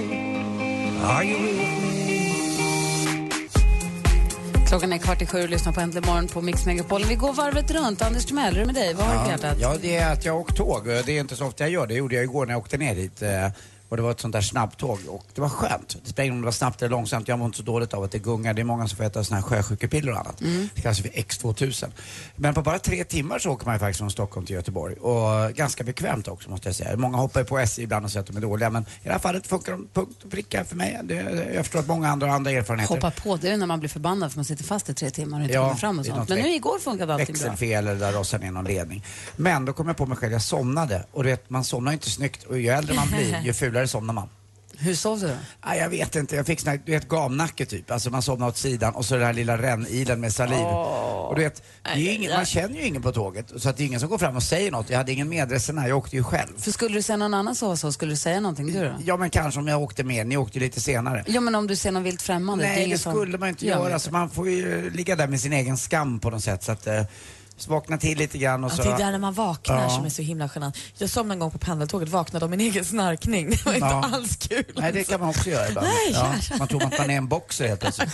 Are 1.05 1.25
you 1.25 1.39
with 1.39 1.57
me? 1.57 3.29
Klockan 4.69 4.93
är 4.93 4.99
kvart 4.99 5.23
i 5.23 5.27
sju 5.27 5.43
och 5.43 5.49
lyssnar 5.49 5.73
på 5.73 5.81
Äntligen 5.81 6.09
morgon 6.09 6.29
på 6.29 6.41
Mix 6.41 6.67
Megapol. 6.67 7.05
Vi 7.05 7.15
går 7.15 7.33
varvet 7.33 7.71
runt. 7.71 8.03
Anders 8.03 8.25
Timell, 8.25 8.55
hur 8.55 8.63
är 8.63 8.67
det 8.67 8.73
med 8.73 8.75
dig? 8.75 8.95
Vad 8.95 9.07
har 9.07 9.15
du 9.15 9.25
på 9.25 9.31
hjärtat? 9.31 9.59
Ja, 9.61 9.77
det 9.83 9.97
är 9.97 10.13
att 10.13 10.25
jag 10.25 10.37
åkt 10.37 10.57
tåg. 10.57 10.85
Det 10.87 11.09
är 11.13 11.21
inte 11.21 11.37
så 11.37 11.47
ofta 11.47 11.65
jag 11.65 11.71
gör 11.71 11.87
det. 11.87 11.95
Det 11.95 11.99
gjorde 11.99 12.15
jag 12.15 12.25
igår 12.25 12.47
när 12.47 12.53
jag 12.53 12.61
åkte 12.61 12.79
ner 12.79 12.95
hit. 12.95 13.23
Och 13.93 13.97
det 13.97 14.03
var 14.03 14.11
ett 14.11 14.21
sånt 14.21 14.33
där 14.33 14.41
snabbtåg 14.41 14.99
och 15.09 15.25
det 15.35 15.41
var 15.41 15.49
skönt. 15.49 15.97
Det 16.05 16.11
spelar 16.11 16.25
ingen 16.25 16.35
om 16.37 16.41
det 16.41 16.45
var 16.45 16.53
snabbt 16.53 16.83
eller 16.83 16.91
långsamt. 16.91 17.29
Jag 17.29 17.39
mår 17.39 17.47
inte 17.47 17.59
så 17.59 17.63
dåligt 17.65 17.95
av 17.95 18.03
att 18.03 18.11
det 18.13 18.19
gungar. 18.19 18.55
Det 18.55 18.63
är 18.63 18.65
många 18.65 18.89
som 18.89 18.97
får 18.97 19.05
äta 19.05 19.25
såna 19.25 19.41
här 19.41 19.47
sjösjukepiller 19.47 20.13
och 20.13 20.19
annat. 20.19 20.43
Det 20.75 20.81
kallas 20.83 21.01
för 21.01 21.09
X2000. 21.09 21.87
Men 22.37 22.55
på 22.55 22.63
bara 22.63 22.79
tre 22.79 23.05
timmar 23.05 23.39
så 23.39 23.51
åker 23.51 23.67
man 23.67 23.75
ju 23.75 23.79
faktiskt 23.79 23.99
från 23.99 24.11
Stockholm 24.11 24.47
till 24.47 24.55
Göteborg. 24.55 24.95
Och 24.95 25.55
ganska 25.55 25.85
bekvämt 25.85 26.29
också 26.29 26.51
måste 26.51 26.69
jag 26.69 26.77
säga. 26.77 26.97
Många 26.97 27.17
hoppar 27.17 27.41
ju 27.41 27.47
på 27.47 27.59
SJ 27.59 27.83
ibland 27.83 28.05
och 28.05 28.11
säger 28.11 28.21
att 28.21 28.27
de 28.27 28.37
är 28.37 28.41
dåliga. 28.41 28.71
Men 28.71 28.83
i 28.83 28.87
det 29.05 29.13
här 29.13 29.19
fallet 29.19 29.47
funkar 29.47 29.73
de 29.73 29.89
punkt 29.93 30.25
och 30.25 30.31
pricka 30.31 30.65
för 30.65 30.77
mig. 30.77 31.01
Det, 31.03 31.15
jag 31.55 31.65
förstår 31.65 31.79
att 31.81 31.87
många 31.87 32.09
andra 32.09 32.27
har 32.27 32.35
andra 32.35 32.51
erfarenheter. 32.51 32.95
Hoppa 32.95 33.11
på, 33.11 33.37
det 33.37 33.49
är 33.49 33.57
när 33.57 33.67
man 33.67 33.79
blir 33.81 33.89
förbannad 33.91 34.33
för 34.33 34.39
man 34.39 34.45
sitter 34.45 34.65
fast 34.65 34.89
i 34.89 34.95
tre 34.95 35.11
timmar 35.11 35.39
och 35.39 35.43
inte 35.45 35.55
Ja, 35.55 35.63
kommer 35.63 35.75
fram 35.77 35.99
och 35.99 36.07
sånt. 36.07 36.29
Men 36.29 36.39
nu 36.39 36.55
igår 36.55 36.79
funkade 36.79 37.15
allting 37.15 37.27
bra. 37.27 37.33
växelfel 37.33 37.87
eller 37.87 37.95
där 37.95 38.13
rasade 38.13 38.45
ner 38.45 38.53
någon 38.53 38.65
ledning. 38.65 39.05
Men 39.37 39.65
då 39.65 39.73
kom 39.73 39.87
jag 39.89 39.97
på 39.97 40.07
mig 40.07 40.17
själv, 40.17 40.33
jag 40.33 40.43
somnade. 40.43 41.07
Och 41.13 41.25
du 41.25 41.31
vet, 41.31 41.51
man 41.51 41.65
somnar 41.65 41.93
inte 41.93 42.11
snyggt. 42.11 42.45
Och 42.45 42.59
ju 42.59 42.69
äldre 42.69 42.95
man 42.95 43.09
blir, 43.09 43.41
ju 43.45 43.53
fulare 43.53 43.82
somnar 43.87 44.15
man. 44.15 44.29
Hur 44.79 44.95
sov 44.95 45.21
du 45.21 45.29
då? 45.29 45.35
Nej, 45.67 45.79
jag 45.79 45.89
vet 45.89 46.17
inte. 46.17 46.37
Jag 46.37 46.47
fick 46.47 46.61
sån 46.61 46.71
här, 46.71 46.81
du 46.87 46.93
vet, 46.93 47.09
gamnacke 47.09 47.67
typ. 47.67 47.91
Alltså 47.91 48.11
man 48.11 48.23
somnar 48.23 48.49
åt 48.49 48.57
sidan 48.57 48.95
och 48.95 49.05
så 49.05 49.15
den 49.17 49.27
här 49.27 49.33
lilla 49.33 49.59
rännilen 49.59 50.21
med 50.21 50.33
saliv. 50.33 50.59
Och 51.29 51.35
du 51.37 51.43
vet, 51.43 51.63
det 51.95 52.01
ingen, 52.01 52.33
man 52.33 52.45
känner 52.47 52.75
ju 52.77 52.87
ingen 52.87 53.03
på 53.03 53.13
tåget. 53.13 53.53
Så 53.57 53.69
att 53.69 53.77
det 53.77 53.83
är 53.83 53.87
ingen 53.87 54.01
som 54.01 54.09
går 54.09 54.19
fram 54.19 54.37
och 54.37 54.43
säger 54.43 54.71
något. 54.71 54.91
Jag 54.91 54.99
hade 54.99 55.13
ingen 55.13 55.29
medresenär, 55.29 55.89
jag 55.89 55.99
åkte 55.99 56.17
ju 56.17 56.23
själv. 56.25 56.59
För 56.59 56.71
skulle 56.71 56.95
du 56.99 57.03
se 57.03 57.17
någon 57.17 57.35
annan 57.35 57.55
sova 57.55 57.77
så, 57.77 57.93
skulle 57.93 58.13
du 58.13 58.17
säga 58.17 58.41
någonting 58.41 58.73
du 58.73 58.85
då? 58.85 58.95
Ja 59.05 59.17
men 59.17 59.31
kanske 59.31 59.61
om 59.61 59.69
jag 59.69 59.83
åkte 59.83 60.05
med, 60.05 60.27
ni 60.27 60.37
åkte 60.37 60.59
ju 60.59 60.65
lite 60.65 60.81
senare. 60.81 61.25
Ja 61.27 61.41
men 61.41 61.55
om 61.55 61.67
du 61.67 61.77
ser 61.77 61.91
någon 61.93 62.03
vilt 62.03 62.23
främmande. 62.23 62.65
Nej, 62.65 62.91
det 62.91 62.99
som- 62.99 63.13
skulle 63.15 63.39
man 63.39 63.49
inte 63.49 63.67
göra. 63.67 63.89
men- 63.89 64.01
Så 64.01 64.11
man 64.11 64.31
får 64.31 64.49
ju 64.51 64.91
ligga 64.91 65.17
där 65.17 65.27
med 65.29 65.41
sin 65.41 65.53
egen 65.53 65.77
skam 65.77 66.21
på 66.21 66.31
något 66.31 66.45
sätt. 66.45 66.63
Så 66.63 66.73
att, 66.73 66.87
eh, 66.87 67.03
vakna 67.69 67.99
till 67.99 68.19
lite 68.19 68.39
grann 68.39 68.65
och 68.65 68.71
Ja, 68.71 68.77
så... 68.77 68.83
det 68.83 68.91
är 68.91 68.99
där 68.99 69.11
när 69.13 69.19
man 69.19 69.35
vaknar 69.35 69.83
Ja. 69.83 69.91
som 69.91 70.05
är 70.05 70.09
så 70.09 70.23
himla 70.23 70.51
genant. 70.55 70.77
Jag 70.99 71.11
somnade 71.11 71.35
en 71.37 71.39
gång 71.39 71.51
på 71.51 71.59
pendeltåget, 71.59 72.09
vaknade 72.09 72.45
av 72.45 72.51
min 72.51 72.61
egen 72.61 72.85
snarkning. 72.85 73.51
Det 73.51 73.65
var 73.65 73.75
inte 73.75 73.87
Ja. 73.87 74.11
alls 74.13 74.37
kul. 74.37 74.65
Nej, 74.77 74.93
det 74.93 75.05
kan 75.05 75.21
man 75.21 75.29
också 75.29 75.51
göra 75.51 75.69
ibland. 75.69 75.87
Nej, 75.87 76.13
ja, 76.13 76.57
man 76.59 76.69
tror 76.69 76.83
att 76.85 76.99
man 76.99 77.11
är 77.11 77.17
en 77.17 77.29
boxer 77.29 77.69
helt 77.69 77.81
plötsligt. 77.81 78.11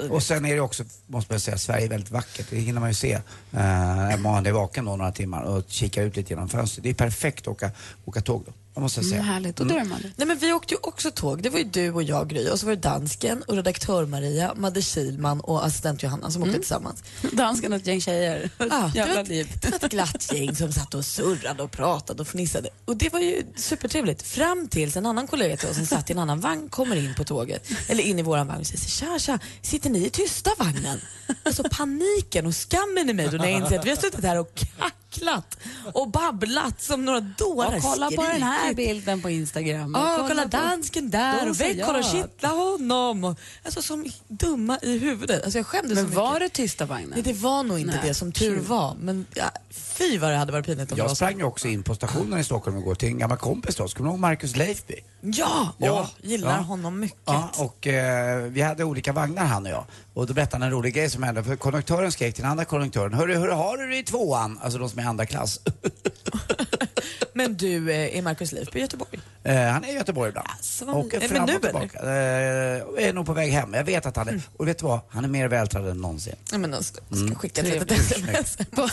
Och 0.10 0.22
sen 0.22 0.44
är 0.44 0.54
det 0.54 0.60
också, 0.60 0.84
måste 1.06 1.32
man 1.32 1.40
säga, 1.40 1.58
Sverige 1.58 1.84
är 1.84 1.88
väldigt 1.88 2.10
vackert. 2.10 2.46
Det 2.50 2.56
hinner 2.56 2.80
man 2.80 2.90
ju 2.90 2.94
se. 2.94 3.14
Uh, 3.16 4.16
man 4.18 4.46
är 4.46 4.52
vaken 4.52 4.84
då 4.84 4.96
några 4.96 5.12
timmar 5.12 5.42
och 5.42 5.64
kika 5.68 6.02
ut 6.02 6.16
lite 6.16 6.32
genom 6.32 6.48
fönstret. 6.48 6.82
Det 6.82 6.90
är 6.90 6.94
perfekt 6.94 7.40
att 7.40 7.48
åka, 7.48 7.70
åka 8.04 8.20
tåg 8.20 8.42
då. 8.46 8.52
Måste 8.74 9.00
jag 9.00 9.06
säga. 9.06 9.20
Mm, 9.20 9.32
härligt. 9.32 9.60
Och 9.60 9.66
du 9.66 9.74
Malin? 9.74 10.12
Nej, 10.16 10.26
men 10.26 10.38
vi 10.38 10.52
åkte 10.52 10.74
ju 10.74 10.80
också 10.82 11.10
tåg. 11.10 11.42
Det 11.42 11.50
var 11.50 11.58
ju 11.58 11.64
du 11.64 11.90
och 11.90 12.02
jag, 12.02 12.28
Gry, 12.28 12.48
och 12.48 12.60
så 12.60 12.66
var 12.66 12.70
det 12.74 12.80
dansken 12.80 13.42
och 13.42 13.54
redaktör 13.54 14.06
Maria, 14.06 14.54
Madde 14.54 14.82
Kilman 14.82 15.40
och 15.40 15.66
assistent 15.66 16.02
Johanna 16.02 16.30
som 16.30 16.42
åkte 16.42 16.54
tillsammans. 16.54 17.04
Dansken 17.32 17.72
och 17.72 17.78
ett 17.78 17.86
gäng 17.86 18.00
tjejer. 18.00 18.50
Ja, 18.58 18.90
det, 18.94 19.14
var, 19.14 19.24
liv. 19.24 19.48
det 19.62 19.70
var 19.70 19.76
ett 19.76 19.90
glatt 19.92 20.32
gäng 20.32 20.56
som 20.56 20.72
satt 20.72 20.94
och 20.94 21.04
surrade 21.04 21.62
och 21.62 21.70
pratade 21.70 22.22
och 22.22 22.28
fnissade. 22.28 22.68
Och 22.84 22.96
det 22.96 23.12
var 23.12 23.20
ju 23.20 23.42
supertrevligt. 23.56 24.22
Fram 24.22 24.68
tills 24.68 24.96
en 24.96 25.06
annan 25.06 25.26
kollega 25.26 25.56
till 25.56 25.68
oss 25.68 25.76
som 25.76 25.86
satt 25.86 26.10
i 26.10 26.12
en 26.12 26.18
annan 26.18 26.40
vagn 26.40 26.68
kommer 26.68 26.96
in 26.96 27.14
på 27.14 27.24
tåget, 27.24 27.70
eller 27.88 28.02
in 28.02 28.18
i 28.18 28.22
våran 28.22 28.46
vagn 28.46 28.60
och 28.60 28.66
säger 28.66 28.80
tja, 28.80 29.18
tja, 29.18 29.38
sitter 29.62 29.90
ni 29.90 30.06
i 30.06 30.10
tysta 30.10 30.50
vagnen? 30.58 31.00
Alltså 31.42 31.62
paniken 31.70 32.46
och 32.46 32.54
skammen 32.54 33.10
i 33.10 33.12
mig 33.12 33.28
då 33.28 33.36
när 33.36 33.48
jag 33.48 33.60
inser 33.60 33.78
att 33.78 33.86
vi 33.86 33.90
har 33.90 33.96
suttit 33.96 34.24
här 34.24 34.38
och 34.38 34.64
kacklat 35.12 35.58
och 35.92 36.08
babblat 36.10 36.82
som 36.82 37.04
några 37.04 37.20
dårar. 37.20 37.76
Och 37.76 37.82
kolla 37.82 38.10
på 38.10 38.22
den 38.22 38.42
här 38.42 38.74
bilden 38.74 39.22
på 39.22 39.30
Instagram. 39.30 39.92
Ja, 39.94 40.18
Och 40.22 40.28
kolla 40.28 40.42
på- 40.42 40.48
dansken 40.48 41.10
där 41.10 41.44
Då 41.44 41.50
och 41.50 41.60
väck, 41.60 41.76
kolla 41.86 41.98
jag. 41.98 42.10
kittla 42.10 42.48
honom. 42.48 43.24
Och, 43.24 43.38
alltså 43.64 43.82
som 43.82 44.06
dumma 44.28 44.78
i 44.82 44.98
huvudet. 44.98 45.42
Alltså 45.44 45.58
jag 45.58 45.66
skämdes 45.66 45.94
Men 45.94 46.04
så 46.04 46.08
mycket. 46.10 46.16
var 46.16 46.40
det 46.40 46.48
tysta 46.48 46.86
vagnen? 46.86 47.10
Nej, 47.14 47.22
det 47.22 47.32
var 47.32 47.62
nog 47.62 47.78
inte 47.78 47.92
Nej, 47.96 48.00
det 48.08 48.14
som 48.14 48.32
tur 48.32 48.60
var. 48.60 48.94
Men 49.00 49.26
ja, 49.34 49.50
fy 49.70 50.18
vad 50.18 50.30
det 50.30 50.36
hade 50.36 50.52
varit 50.52 50.66
pinigt 50.66 50.92
om 50.92 50.98
Jag 50.98 51.16
sprang 51.16 51.38
ju 51.38 51.44
också 51.44 51.68
in 51.68 51.82
på 51.82 51.94
stationen 51.94 52.38
i 52.38 52.44
Stockholm 52.44 52.78
igår 52.78 52.94
till 52.94 53.08
en 53.08 53.18
gammal 53.18 53.38
kompis 53.38 53.74
till 53.74 53.84
oss. 53.84 53.94
Kommer 53.94 54.08
du 54.10 54.12
ihåg 54.12 54.20
Marcus 54.20 54.56
Leifby? 54.56 54.94
Ja, 55.20 55.72
Ja. 55.78 55.92
Åh, 56.00 56.06
gillar 56.28 56.56
Ja. 56.56 56.62
honom 56.62 57.00
mycket. 57.00 57.18
Ja, 57.24 57.50
och 57.58 57.86
eh, 57.86 58.42
vi 58.42 58.60
hade 58.62 58.84
olika 58.84 59.12
vagnar 59.12 59.44
han 59.44 59.66
och 59.66 59.72
jag. 59.72 59.84
Och 60.14 60.26
då 60.26 60.34
berättade 60.34 60.56
han 60.56 60.72
en 60.72 60.78
rolig 60.78 60.94
grej 60.94 61.10
som 61.10 61.22
hände. 61.22 61.44
För 61.44 61.56
konduktören 61.56 62.12
skrek 62.12 62.34
till 62.34 62.42
den 62.42 62.50
andra 62.50 62.64
konduktören. 62.64 63.14
Hörru, 63.14 63.34
hur 63.38 63.48
har 63.48 63.76
du 63.76 63.88
det 63.88 63.96
i 63.98 64.02
tvåan? 64.02 64.58
Alltså 64.62 64.78
de 64.78 64.88
som 64.90 64.98
är 64.98 65.02
i 65.02 65.06
andra 65.06 65.26
klass. 65.26 65.60
Men 67.34 67.54
du, 67.56 67.92
eh, 67.92 68.18
är 68.18 68.22
Markus 68.22 68.52
Leifby 68.52 68.78
i 68.78 68.82
Göteborg? 68.82 69.20
Eh, 69.42 69.56
han 69.56 69.84
är 69.84 69.88
i 69.88 69.92
Göteborg 69.94 70.28
ibland. 70.28 70.48
Alltså, 70.50 70.84
vad- 70.84 70.96
och 70.96 71.14
Eh, 71.14 71.20
men 71.20 71.28
fram 71.28 71.46
nu, 71.46 71.56
och 71.56 71.62
tillbaka. 71.62 71.98
Eh, 71.98 73.06
är 73.08 73.12
nog 73.12 73.26
på 73.26 73.32
väg 73.32 73.52
hem. 73.52 73.74
Jag 73.74 73.84
vet 73.84 74.06
att 74.06 74.16
han 74.16 74.28
är... 74.28 74.40
Och 74.56 74.68
vet 74.68 74.78
du 74.78 74.84
vad? 74.86 75.00
Han 75.08 75.24
är 75.24 75.28
mer 75.28 75.48
vältränad 75.48 75.90
än 75.90 75.96
någonsin. 76.00 76.34
Ja, 76.52 76.58
men 76.58 76.72
jag 76.72 76.84
ska, 76.84 77.00
ska 77.10 77.16
Mm. 77.16 77.34
skicka 77.34 77.60
ett 77.60 77.66
litet 77.68 77.88
Trevligt. 77.88 78.38
sms. 78.38 78.56
På 78.70 78.88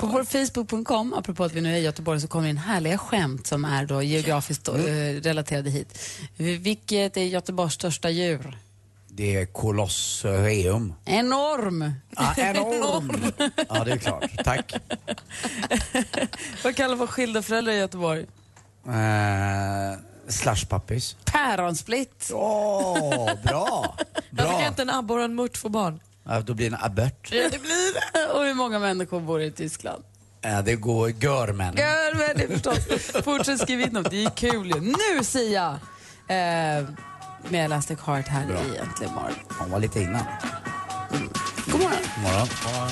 På 0.00 0.06
har 0.06 0.12
vår 0.12 0.24
Facebook.com, 0.24 1.14
apropå 1.14 1.44
att 1.44 1.52
vi 1.52 1.60
nu 1.60 1.72
är 1.72 1.76
i 1.76 1.80
Göteborg, 1.82 2.20
så 2.20 2.28
kommer 2.28 2.48
in 2.48 2.56
härliga 2.58 2.98
skämt 2.98 3.46
som 3.46 3.64
är 3.64 3.86
då 3.86 4.02
geografiskt 4.02 4.68
Mm. 4.68 4.86
eh, 4.86 5.20
relaterade 5.22 5.70
hit. 5.70 5.98
Vilket 6.36 7.16
är 7.16 7.22
Göteborgs 7.24 7.74
största 7.74 8.10
djur? 8.10 8.58
Det 9.16 9.36
är 9.36 9.46
Colosseum. 9.46 10.94
Enorm! 11.04 11.92
Ja, 12.16 12.34
enorm. 12.36 13.32
ja, 13.68 13.84
det 13.84 13.92
är 13.92 13.96
klart. 13.96 14.44
Tack. 14.44 14.74
Vad 16.64 16.76
kallar 16.76 16.96
man 16.96 17.06
skilda 17.06 17.42
föräldrar 17.42 17.72
i 17.72 17.78
Göteborg? 17.78 18.26
Eh, 18.86 19.98
Slushpuppies. 20.28 21.16
Päronsplitt. 21.24 22.30
Åh, 22.34 23.30
bra. 23.44 23.96
Varför 24.30 24.52
kan 24.52 24.58
Bra. 24.60 24.66
inte 24.68 24.82
en 24.82 24.90
abborre 24.90 25.18
och 25.18 25.24
en 25.24 25.34
mört 25.34 25.56
få 25.56 25.68
barn? 25.68 26.00
Ja, 26.24 26.40
då 26.40 26.54
blir 26.54 26.70
det 26.70 26.76
en 26.76 26.84
abort. 26.84 27.28
Ja, 27.32 27.48
det 27.52 27.58
blir 27.58 27.94
det. 27.94 28.32
Och 28.32 28.44
hur 28.44 28.54
många 28.54 28.78
människor 28.78 29.20
bor 29.20 29.40
i 29.42 29.50
Tyskland? 29.50 30.02
Ja, 30.40 30.62
det 30.62 30.74
går 30.76 31.10
görmen. 31.10 31.74
Gör 31.76 32.14
väl 32.14 32.38
det 32.38 32.48
förstås. 32.54 33.24
Fortsätt 33.24 33.60
skriva 33.60 33.82
in 33.82 33.92
dem, 33.94 34.04
det 34.10 34.24
är 34.24 34.30
kul 34.30 34.66
ju. 34.66 34.80
Nu 34.80 35.24
Sia! 35.24 35.80
Eh, 36.28 36.84
med 37.50 37.64
Elastic 37.64 38.00
Heart 38.00 38.28
här 38.28 38.46
Bra. 38.46 38.56
i 38.56 38.76
Äntligen 38.76 39.14
morgon. 39.14 39.34
Hon 39.58 39.70
var 39.70 39.80
lite 39.80 40.00
innan. 40.00 40.24
God 41.66 41.80
morgon. 41.80 41.98
God 42.14 42.22
morgon. 42.22 42.90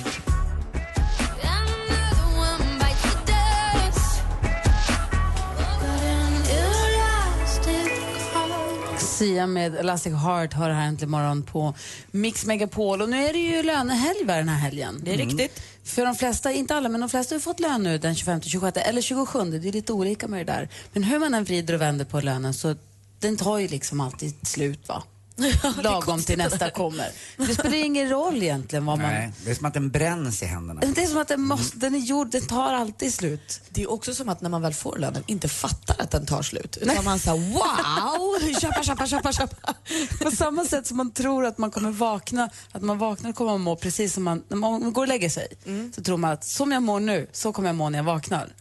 Sia 8.99 9.47
med 9.47 9.77
Elastic 9.77 10.13
Heart 10.13 10.53
hör 10.53 10.71
här 10.71 10.87
äntligen 10.87 11.11
morgon 11.11 11.43
på 11.43 11.75
Mix 12.11 12.47
Megapol. 12.47 13.03
Och 13.03 13.09
nu 13.09 13.27
är 13.27 13.33
det 13.33 13.39
ju 13.39 13.63
lönehelg 13.63 14.25
den 14.27 14.49
här 14.49 14.59
helgen. 14.59 15.01
Det 15.03 15.13
är 15.15 15.17
riktigt. 15.17 15.63
För 15.85 16.05
de 16.05 16.15
flesta, 16.15 16.53
inte 16.53 16.77
alla, 16.77 16.89
men 16.89 17.01
de 17.01 17.11
flesta 17.11 17.35
har 17.35 17.41
fått 17.41 17.61
lön 17.61 17.83
nu 17.83 17.99
den 17.99 18.15
25, 18.15 18.41
26 18.41 18.77
eller 18.77 19.01
27. 19.01 19.45
Det 19.45 19.69
är 19.69 19.73
lite 19.73 19.93
olika 19.93 20.29
med 20.29 20.47
det 20.47 20.53
där. 20.53 20.69
Men 20.93 21.03
hur 21.03 21.19
man 21.19 21.35
än 21.35 21.45
vrider 21.45 21.75
och 21.75 21.81
vänder 21.81 22.05
på 22.05 22.21
lönen 22.21 22.55
så 22.55 22.77
den 23.21 23.37
tar 23.37 23.59
ju 23.59 23.69
liksom 23.69 24.01
alltid 24.01 24.47
slut 24.47 24.89
va? 24.89 25.03
Lagom 25.83 26.23
till 26.23 26.39
nästa 26.39 26.71
kommer. 26.71 27.11
Det 27.37 27.55
spelar 27.55 27.75
ingen 27.75 28.09
roll 28.09 28.43
egentligen 28.43 28.87
vad 28.87 28.99
man... 28.99 29.13
Nej, 29.13 29.33
det 29.45 29.51
är 29.51 29.55
som 29.55 29.65
att 29.65 29.75
den 29.75 29.91
bränns 29.91 30.43
i 30.43 30.47
händerna. 30.47 30.81
Det 30.81 31.03
är 31.03 31.07
som 31.07 31.21
att 31.21 31.29
den, 31.29 31.43
måste, 31.43 31.79
den 31.79 31.95
är 31.95 31.99
gjord, 31.99 32.31
den 32.31 32.47
tar 32.47 32.73
alltid 32.73 33.15
slut. 33.15 33.61
Det 33.69 33.83
är 33.83 33.91
också 33.91 34.15
som 34.15 34.29
att 34.29 34.41
när 34.41 34.51
man 34.51 34.63
väl 34.63 34.75
får 34.75 34.99
lönen 34.99 35.23
inte 35.27 35.49
fattar 35.49 35.97
att 35.99 36.11
den 36.11 36.27
tar 36.27 36.43
slut. 36.43 36.77
Utan 36.77 37.05
man 37.05 37.19
säger 37.19 37.39
wow, 37.53 38.55
köpa, 38.61 38.83
köpa, 38.83 39.07
köpa, 39.07 39.33
köpa. 39.33 39.75
På 40.23 40.31
samma 40.31 40.65
sätt 40.65 40.87
som 40.87 40.97
man 40.97 41.11
tror 41.11 41.47
att 41.47 41.59
man 41.59 41.71
kommer 41.71 41.91
vakna, 41.91 42.51
att 42.73 42.83
man 42.83 42.99
vaknar 42.99 43.31
och 43.31 43.37
kommer 43.37 43.55
att 43.55 43.61
må 43.61 43.77
precis 43.77 44.15
som 44.15 44.23
man, 44.25 44.43
när 44.49 44.57
man 44.57 44.93
går 44.93 45.03
och 45.03 45.09
lägger 45.09 45.29
sig. 45.29 45.47
Så 45.95 46.03
tror 46.03 46.17
man 46.17 46.31
att 46.33 46.45
som 46.45 46.73
jag 46.73 46.83
mår 46.83 47.01
nu, 47.01 47.29
så 47.33 47.53
kommer 47.53 47.69
jag 47.69 47.77
må 47.77 47.91
när 47.91 47.99
jag 47.99 48.05
vaknar. 48.05 48.53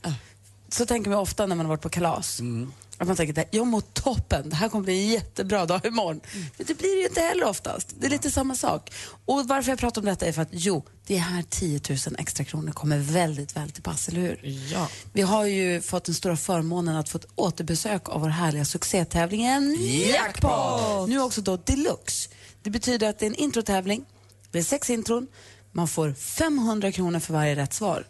Så 0.69 0.86
tänker 0.86 1.10
man 1.10 1.19
ofta 1.19 1.45
när 1.45 1.55
man 1.55 1.65
har 1.65 1.69
varit 1.69 1.81
på 1.81 1.89
kalas. 1.89 2.41
Att 3.03 3.07
man 3.07 3.17
tänker 3.17 3.41
att 3.41 3.48
jag 3.51 3.67
mår 3.67 3.81
toppen, 3.81 4.50
det 4.50 4.55
här 4.55 4.69
kommer 4.69 4.83
bli 4.83 5.03
en 5.03 5.07
jättebra 5.07 5.65
dag 5.65 5.86
imorgon. 5.86 6.22
Men 6.57 6.67
det 6.67 6.77
blir 6.77 6.95
det 6.95 7.01
ju 7.01 7.07
inte 7.07 7.22
heller 7.22 7.45
oftast. 7.45 7.93
Det 8.00 8.05
är 8.05 8.10
lite 8.10 8.31
samma 8.31 8.55
sak. 8.55 8.91
Och 9.25 9.48
varför 9.48 9.72
jag 9.72 9.79
pratar 9.79 10.01
om 10.01 10.05
detta 10.05 10.25
är 10.25 10.31
för 10.31 10.41
att 10.41 10.50
jo, 10.51 10.86
det 11.07 11.17
här 11.17 11.43
10 11.50 11.81
000 11.89 11.98
extra 12.17 12.43
kronor 12.43 12.72
kommer 12.72 12.98
väldigt 12.98 13.55
väl 13.55 13.72
till 13.72 13.83
pass, 13.83 14.07
eller 14.07 14.22
hur? 14.22 14.39
Ja. 14.72 14.88
Vi 15.13 15.22
har 15.22 15.45
ju 15.45 15.81
fått 15.81 16.03
den 16.03 16.15
stora 16.15 16.38
förmånen 16.38 16.95
att 16.95 17.10
få 17.10 17.17
ett 17.17 17.27
återbesök 17.36 18.10
av 18.10 18.22
vår 18.22 18.29
härliga 18.29 18.65
succétävling 18.65 19.43
Jackpot! 20.10 21.10
Nu 21.10 21.22
också 21.22 21.41
då 21.41 21.57
deluxe. 21.57 22.29
Det 22.62 22.69
betyder 22.69 23.10
att 23.10 23.19
det 23.19 23.25
är 23.25 23.29
en 23.29 23.36
introtävling, 23.36 24.05
det 24.51 24.60
är 24.60 24.63
sex 24.63 24.89
intron, 24.89 25.27
man 25.72 25.88
får 25.88 26.13
500 26.13 26.91
kronor 26.91 27.19
för 27.19 27.33
varje 27.33 27.55
rätt 27.55 27.74
svar. 27.74 28.07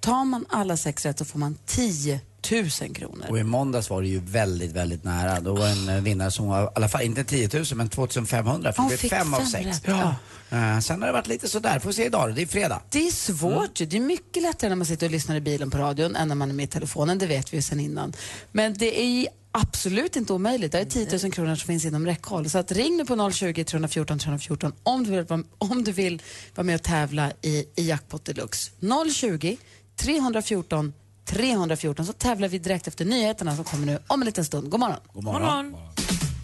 Tar 0.00 0.24
man 0.24 0.46
alla 0.48 0.76
sex 0.76 1.06
rätt 1.06 1.18
så 1.18 1.24
får 1.24 1.38
man 1.38 1.58
10 1.66 2.20
000 2.50 2.94
kronor. 2.94 3.26
Och 3.30 3.38
i 3.38 3.44
måndags 3.44 3.90
var 3.90 4.02
det 4.02 4.08
ju 4.08 4.18
väldigt, 4.18 4.72
väldigt 4.72 5.04
nära. 5.04 5.40
Då 5.40 5.54
var 5.54 5.68
en 5.68 6.04
vinnare 6.04 6.30
som 6.30 6.46
var, 6.46 6.64
i 6.64 6.68
alla 6.74 6.88
fall 6.88 7.02
inte 7.02 7.24
10 7.24 7.50
000 7.52 7.64
men 7.74 7.88
2500 7.88 8.72
för 8.72 8.82
Hon 8.82 8.90
det 8.90 9.00
blev 9.00 9.10
fem 9.10 9.34
av 9.34 9.40
sex. 9.40 9.80
ja. 9.86 10.14
Eh, 10.50 10.78
sen 10.78 11.00
har 11.00 11.06
det 11.06 11.12
varit 11.12 11.26
lite 11.26 11.48
sådär, 11.48 11.78
får 11.78 11.92
se 11.92 12.04
idag 12.04 12.34
det 12.34 12.42
är 12.42 12.46
fredag. 12.46 12.80
Det 12.90 13.06
är 13.06 13.10
svårt 13.10 13.80
ju. 13.80 13.86
Det 13.86 13.96
är 13.96 14.00
mycket 14.00 14.42
lättare 14.42 14.68
när 14.68 14.76
man 14.76 14.86
sitter 14.86 15.06
och 15.06 15.12
lyssnar 15.12 15.36
i 15.36 15.40
bilen 15.40 15.70
på 15.70 15.78
radion 15.78 16.16
än 16.16 16.28
när 16.28 16.34
man 16.34 16.50
är 16.50 16.54
med 16.54 16.64
i 16.64 16.66
telefonen, 16.66 17.18
det 17.18 17.26
vet 17.26 17.52
vi 17.52 17.56
ju 17.56 17.62
sedan 17.62 17.80
innan. 17.80 18.12
Men 18.52 18.74
det 18.74 19.00
är 19.00 19.28
absolut 19.52 20.16
inte 20.16 20.32
omöjligt. 20.32 20.72
Det 20.72 20.78
är 20.78 20.84
10 20.84 21.18
000 21.22 21.32
kronor 21.32 21.54
som 21.54 21.66
finns 21.66 21.84
inom 21.84 22.06
räckhåll. 22.06 22.50
Så 22.50 22.58
att 22.58 22.72
ring 22.72 22.96
nu 22.96 23.04
på 23.04 23.30
020 23.30 23.64
314 23.64 24.18
314 24.18 24.72
om 24.82 25.04
du 25.04 25.10
vill, 25.10 25.44
om 25.58 25.84
du 25.84 25.92
vill 25.92 26.22
vara 26.54 26.64
med 26.64 26.74
och 26.74 26.82
tävla 26.82 27.32
i, 27.42 27.64
i 27.76 27.88
Jackpot 27.88 28.24
Deluxe. 28.24 28.70
020 29.14 29.56
314 29.96 30.92
314 31.32 32.06
så 32.06 32.12
tävlar 32.12 32.48
vi 32.48 32.58
direkt 32.58 32.88
efter 32.88 33.04
nyheterna 33.04 33.56
som 33.56 33.64
kommer 33.64 33.86
nu 33.86 33.98
om 34.06 34.22
en 34.22 34.26
liten 34.26 34.44
stund. 34.44 34.70
God 34.70 34.80
morgon. 34.80 34.98
God 35.12 35.24
morgon. 35.24 35.76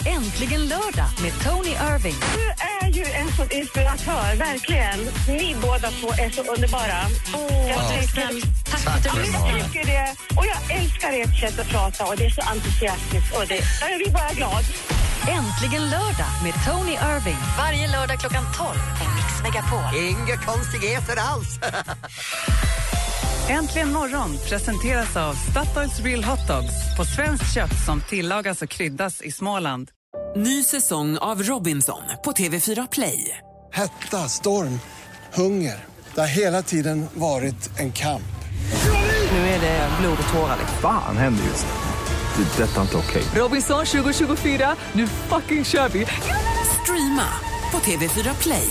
Äntligen 0.07 0.69
lördag 0.69 1.09
med 1.23 1.33
Tony 1.45 1.71
Irving. 1.71 2.15
Du 2.35 2.47
är 2.87 2.91
ju 2.93 3.05
en 3.05 3.29
sån 3.37 3.51
inspiratör, 3.51 4.37
verkligen. 4.37 4.99
Ni 5.29 5.57
båda 5.63 5.91
två 5.91 6.09
är 6.09 6.31
så 6.31 6.43
underbara. 6.55 6.99
jag 7.69 7.81
tycker, 7.91 8.29
Tack 8.71 8.81
för 8.81 8.91
att 8.91 9.15
du 9.15 9.21
lyssnar. 9.21 9.59
jag 9.75 9.87
det. 9.87 10.15
Och 10.37 10.47
jag 10.47 10.79
älskar 10.81 11.13
ert 11.13 11.41
sätt 11.41 11.59
att 11.59 11.69
prata 11.69 12.07
och 12.07 12.17
det 12.17 12.25
är 12.27 12.31
så 12.31 12.41
entusiastiskt. 12.41 13.37
Och 13.37 13.45
det, 13.49 13.61
jag 13.81 13.99
blir 13.99 14.13
bara 14.13 14.33
glad. 14.33 14.65
Äntligen 15.29 15.91
lördag 15.91 16.33
med 16.45 16.55
Tony 16.67 16.93
Irving. 16.93 17.41
Varje 17.59 17.89
lördag 17.89 18.19
klockan 18.21 18.45
12 18.57 18.69
på 18.99 19.05
Mix 19.17 19.29
Megapol. 19.43 19.97
Inga 20.11 20.37
konstigheter 20.37 21.17
alls. 21.17 21.59
Äntligen 23.51 23.93
morgon 23.93 24.39
presenteras 24.49 25.17
av 25.17 25.35
Statoils 25.35 26.01
Real 26.01 26.25
Hot 26.25 26.47
Dogs 26.49 26.97
på 26.97 27.05
svenskt 27.05 27.55
kött 27.55 27.85
som 27.87 28.01
tillagas 28.01 28.63
och 28.63 28.69
kryddas 28.69 29.23
i 29.23 29.31
Småland. 29.31 29.91
Ny 30.37 30.65
säsong 30.65 31.19
av 31.19 31.43
Robinson 31.43 32.03
på 32.25 32.33
TV4 32.33 32.89
Play. 32.93 33.39
Hetta, 33.73 34.17
storm, 34.17 34.81
hunger. 35.35 35.85
Det 36.15 36.21
har 36.21 36.29
hela 36.29 36.63
tiden 36.63 37.07
varit 37.15 37.79
en 37.79 37.93
kamp. 37.93 38.23
Nu 39.33 39.39
är 39.39 39.61
det 39.61 39.89
blod 40.01 40.19
och 40.27 40.33
tårar. 40.33 40.57
liksom. 40.61 40.79
Fan 40.83 41.17
händer 41.17 41.45
just 41.45 41.67
nu. 41.67 42.45
Det. 42.45 42.63
är 42.63 42.67
Detta 42.67 42.77
är 42.79 42.83
inte 42.83 42.97
okej. 42.97 43.23
Robinson 43.35 43.87
2024, 43.87 44.77
nu 44.93 45.07
fucking 45.07 45.65
kör 45.65 45.89
vi! 45.89 46.07
Streama 46.83 47.29
på 47.71 47.79
TV4 47.79 48.43
Play. 48.43 48.69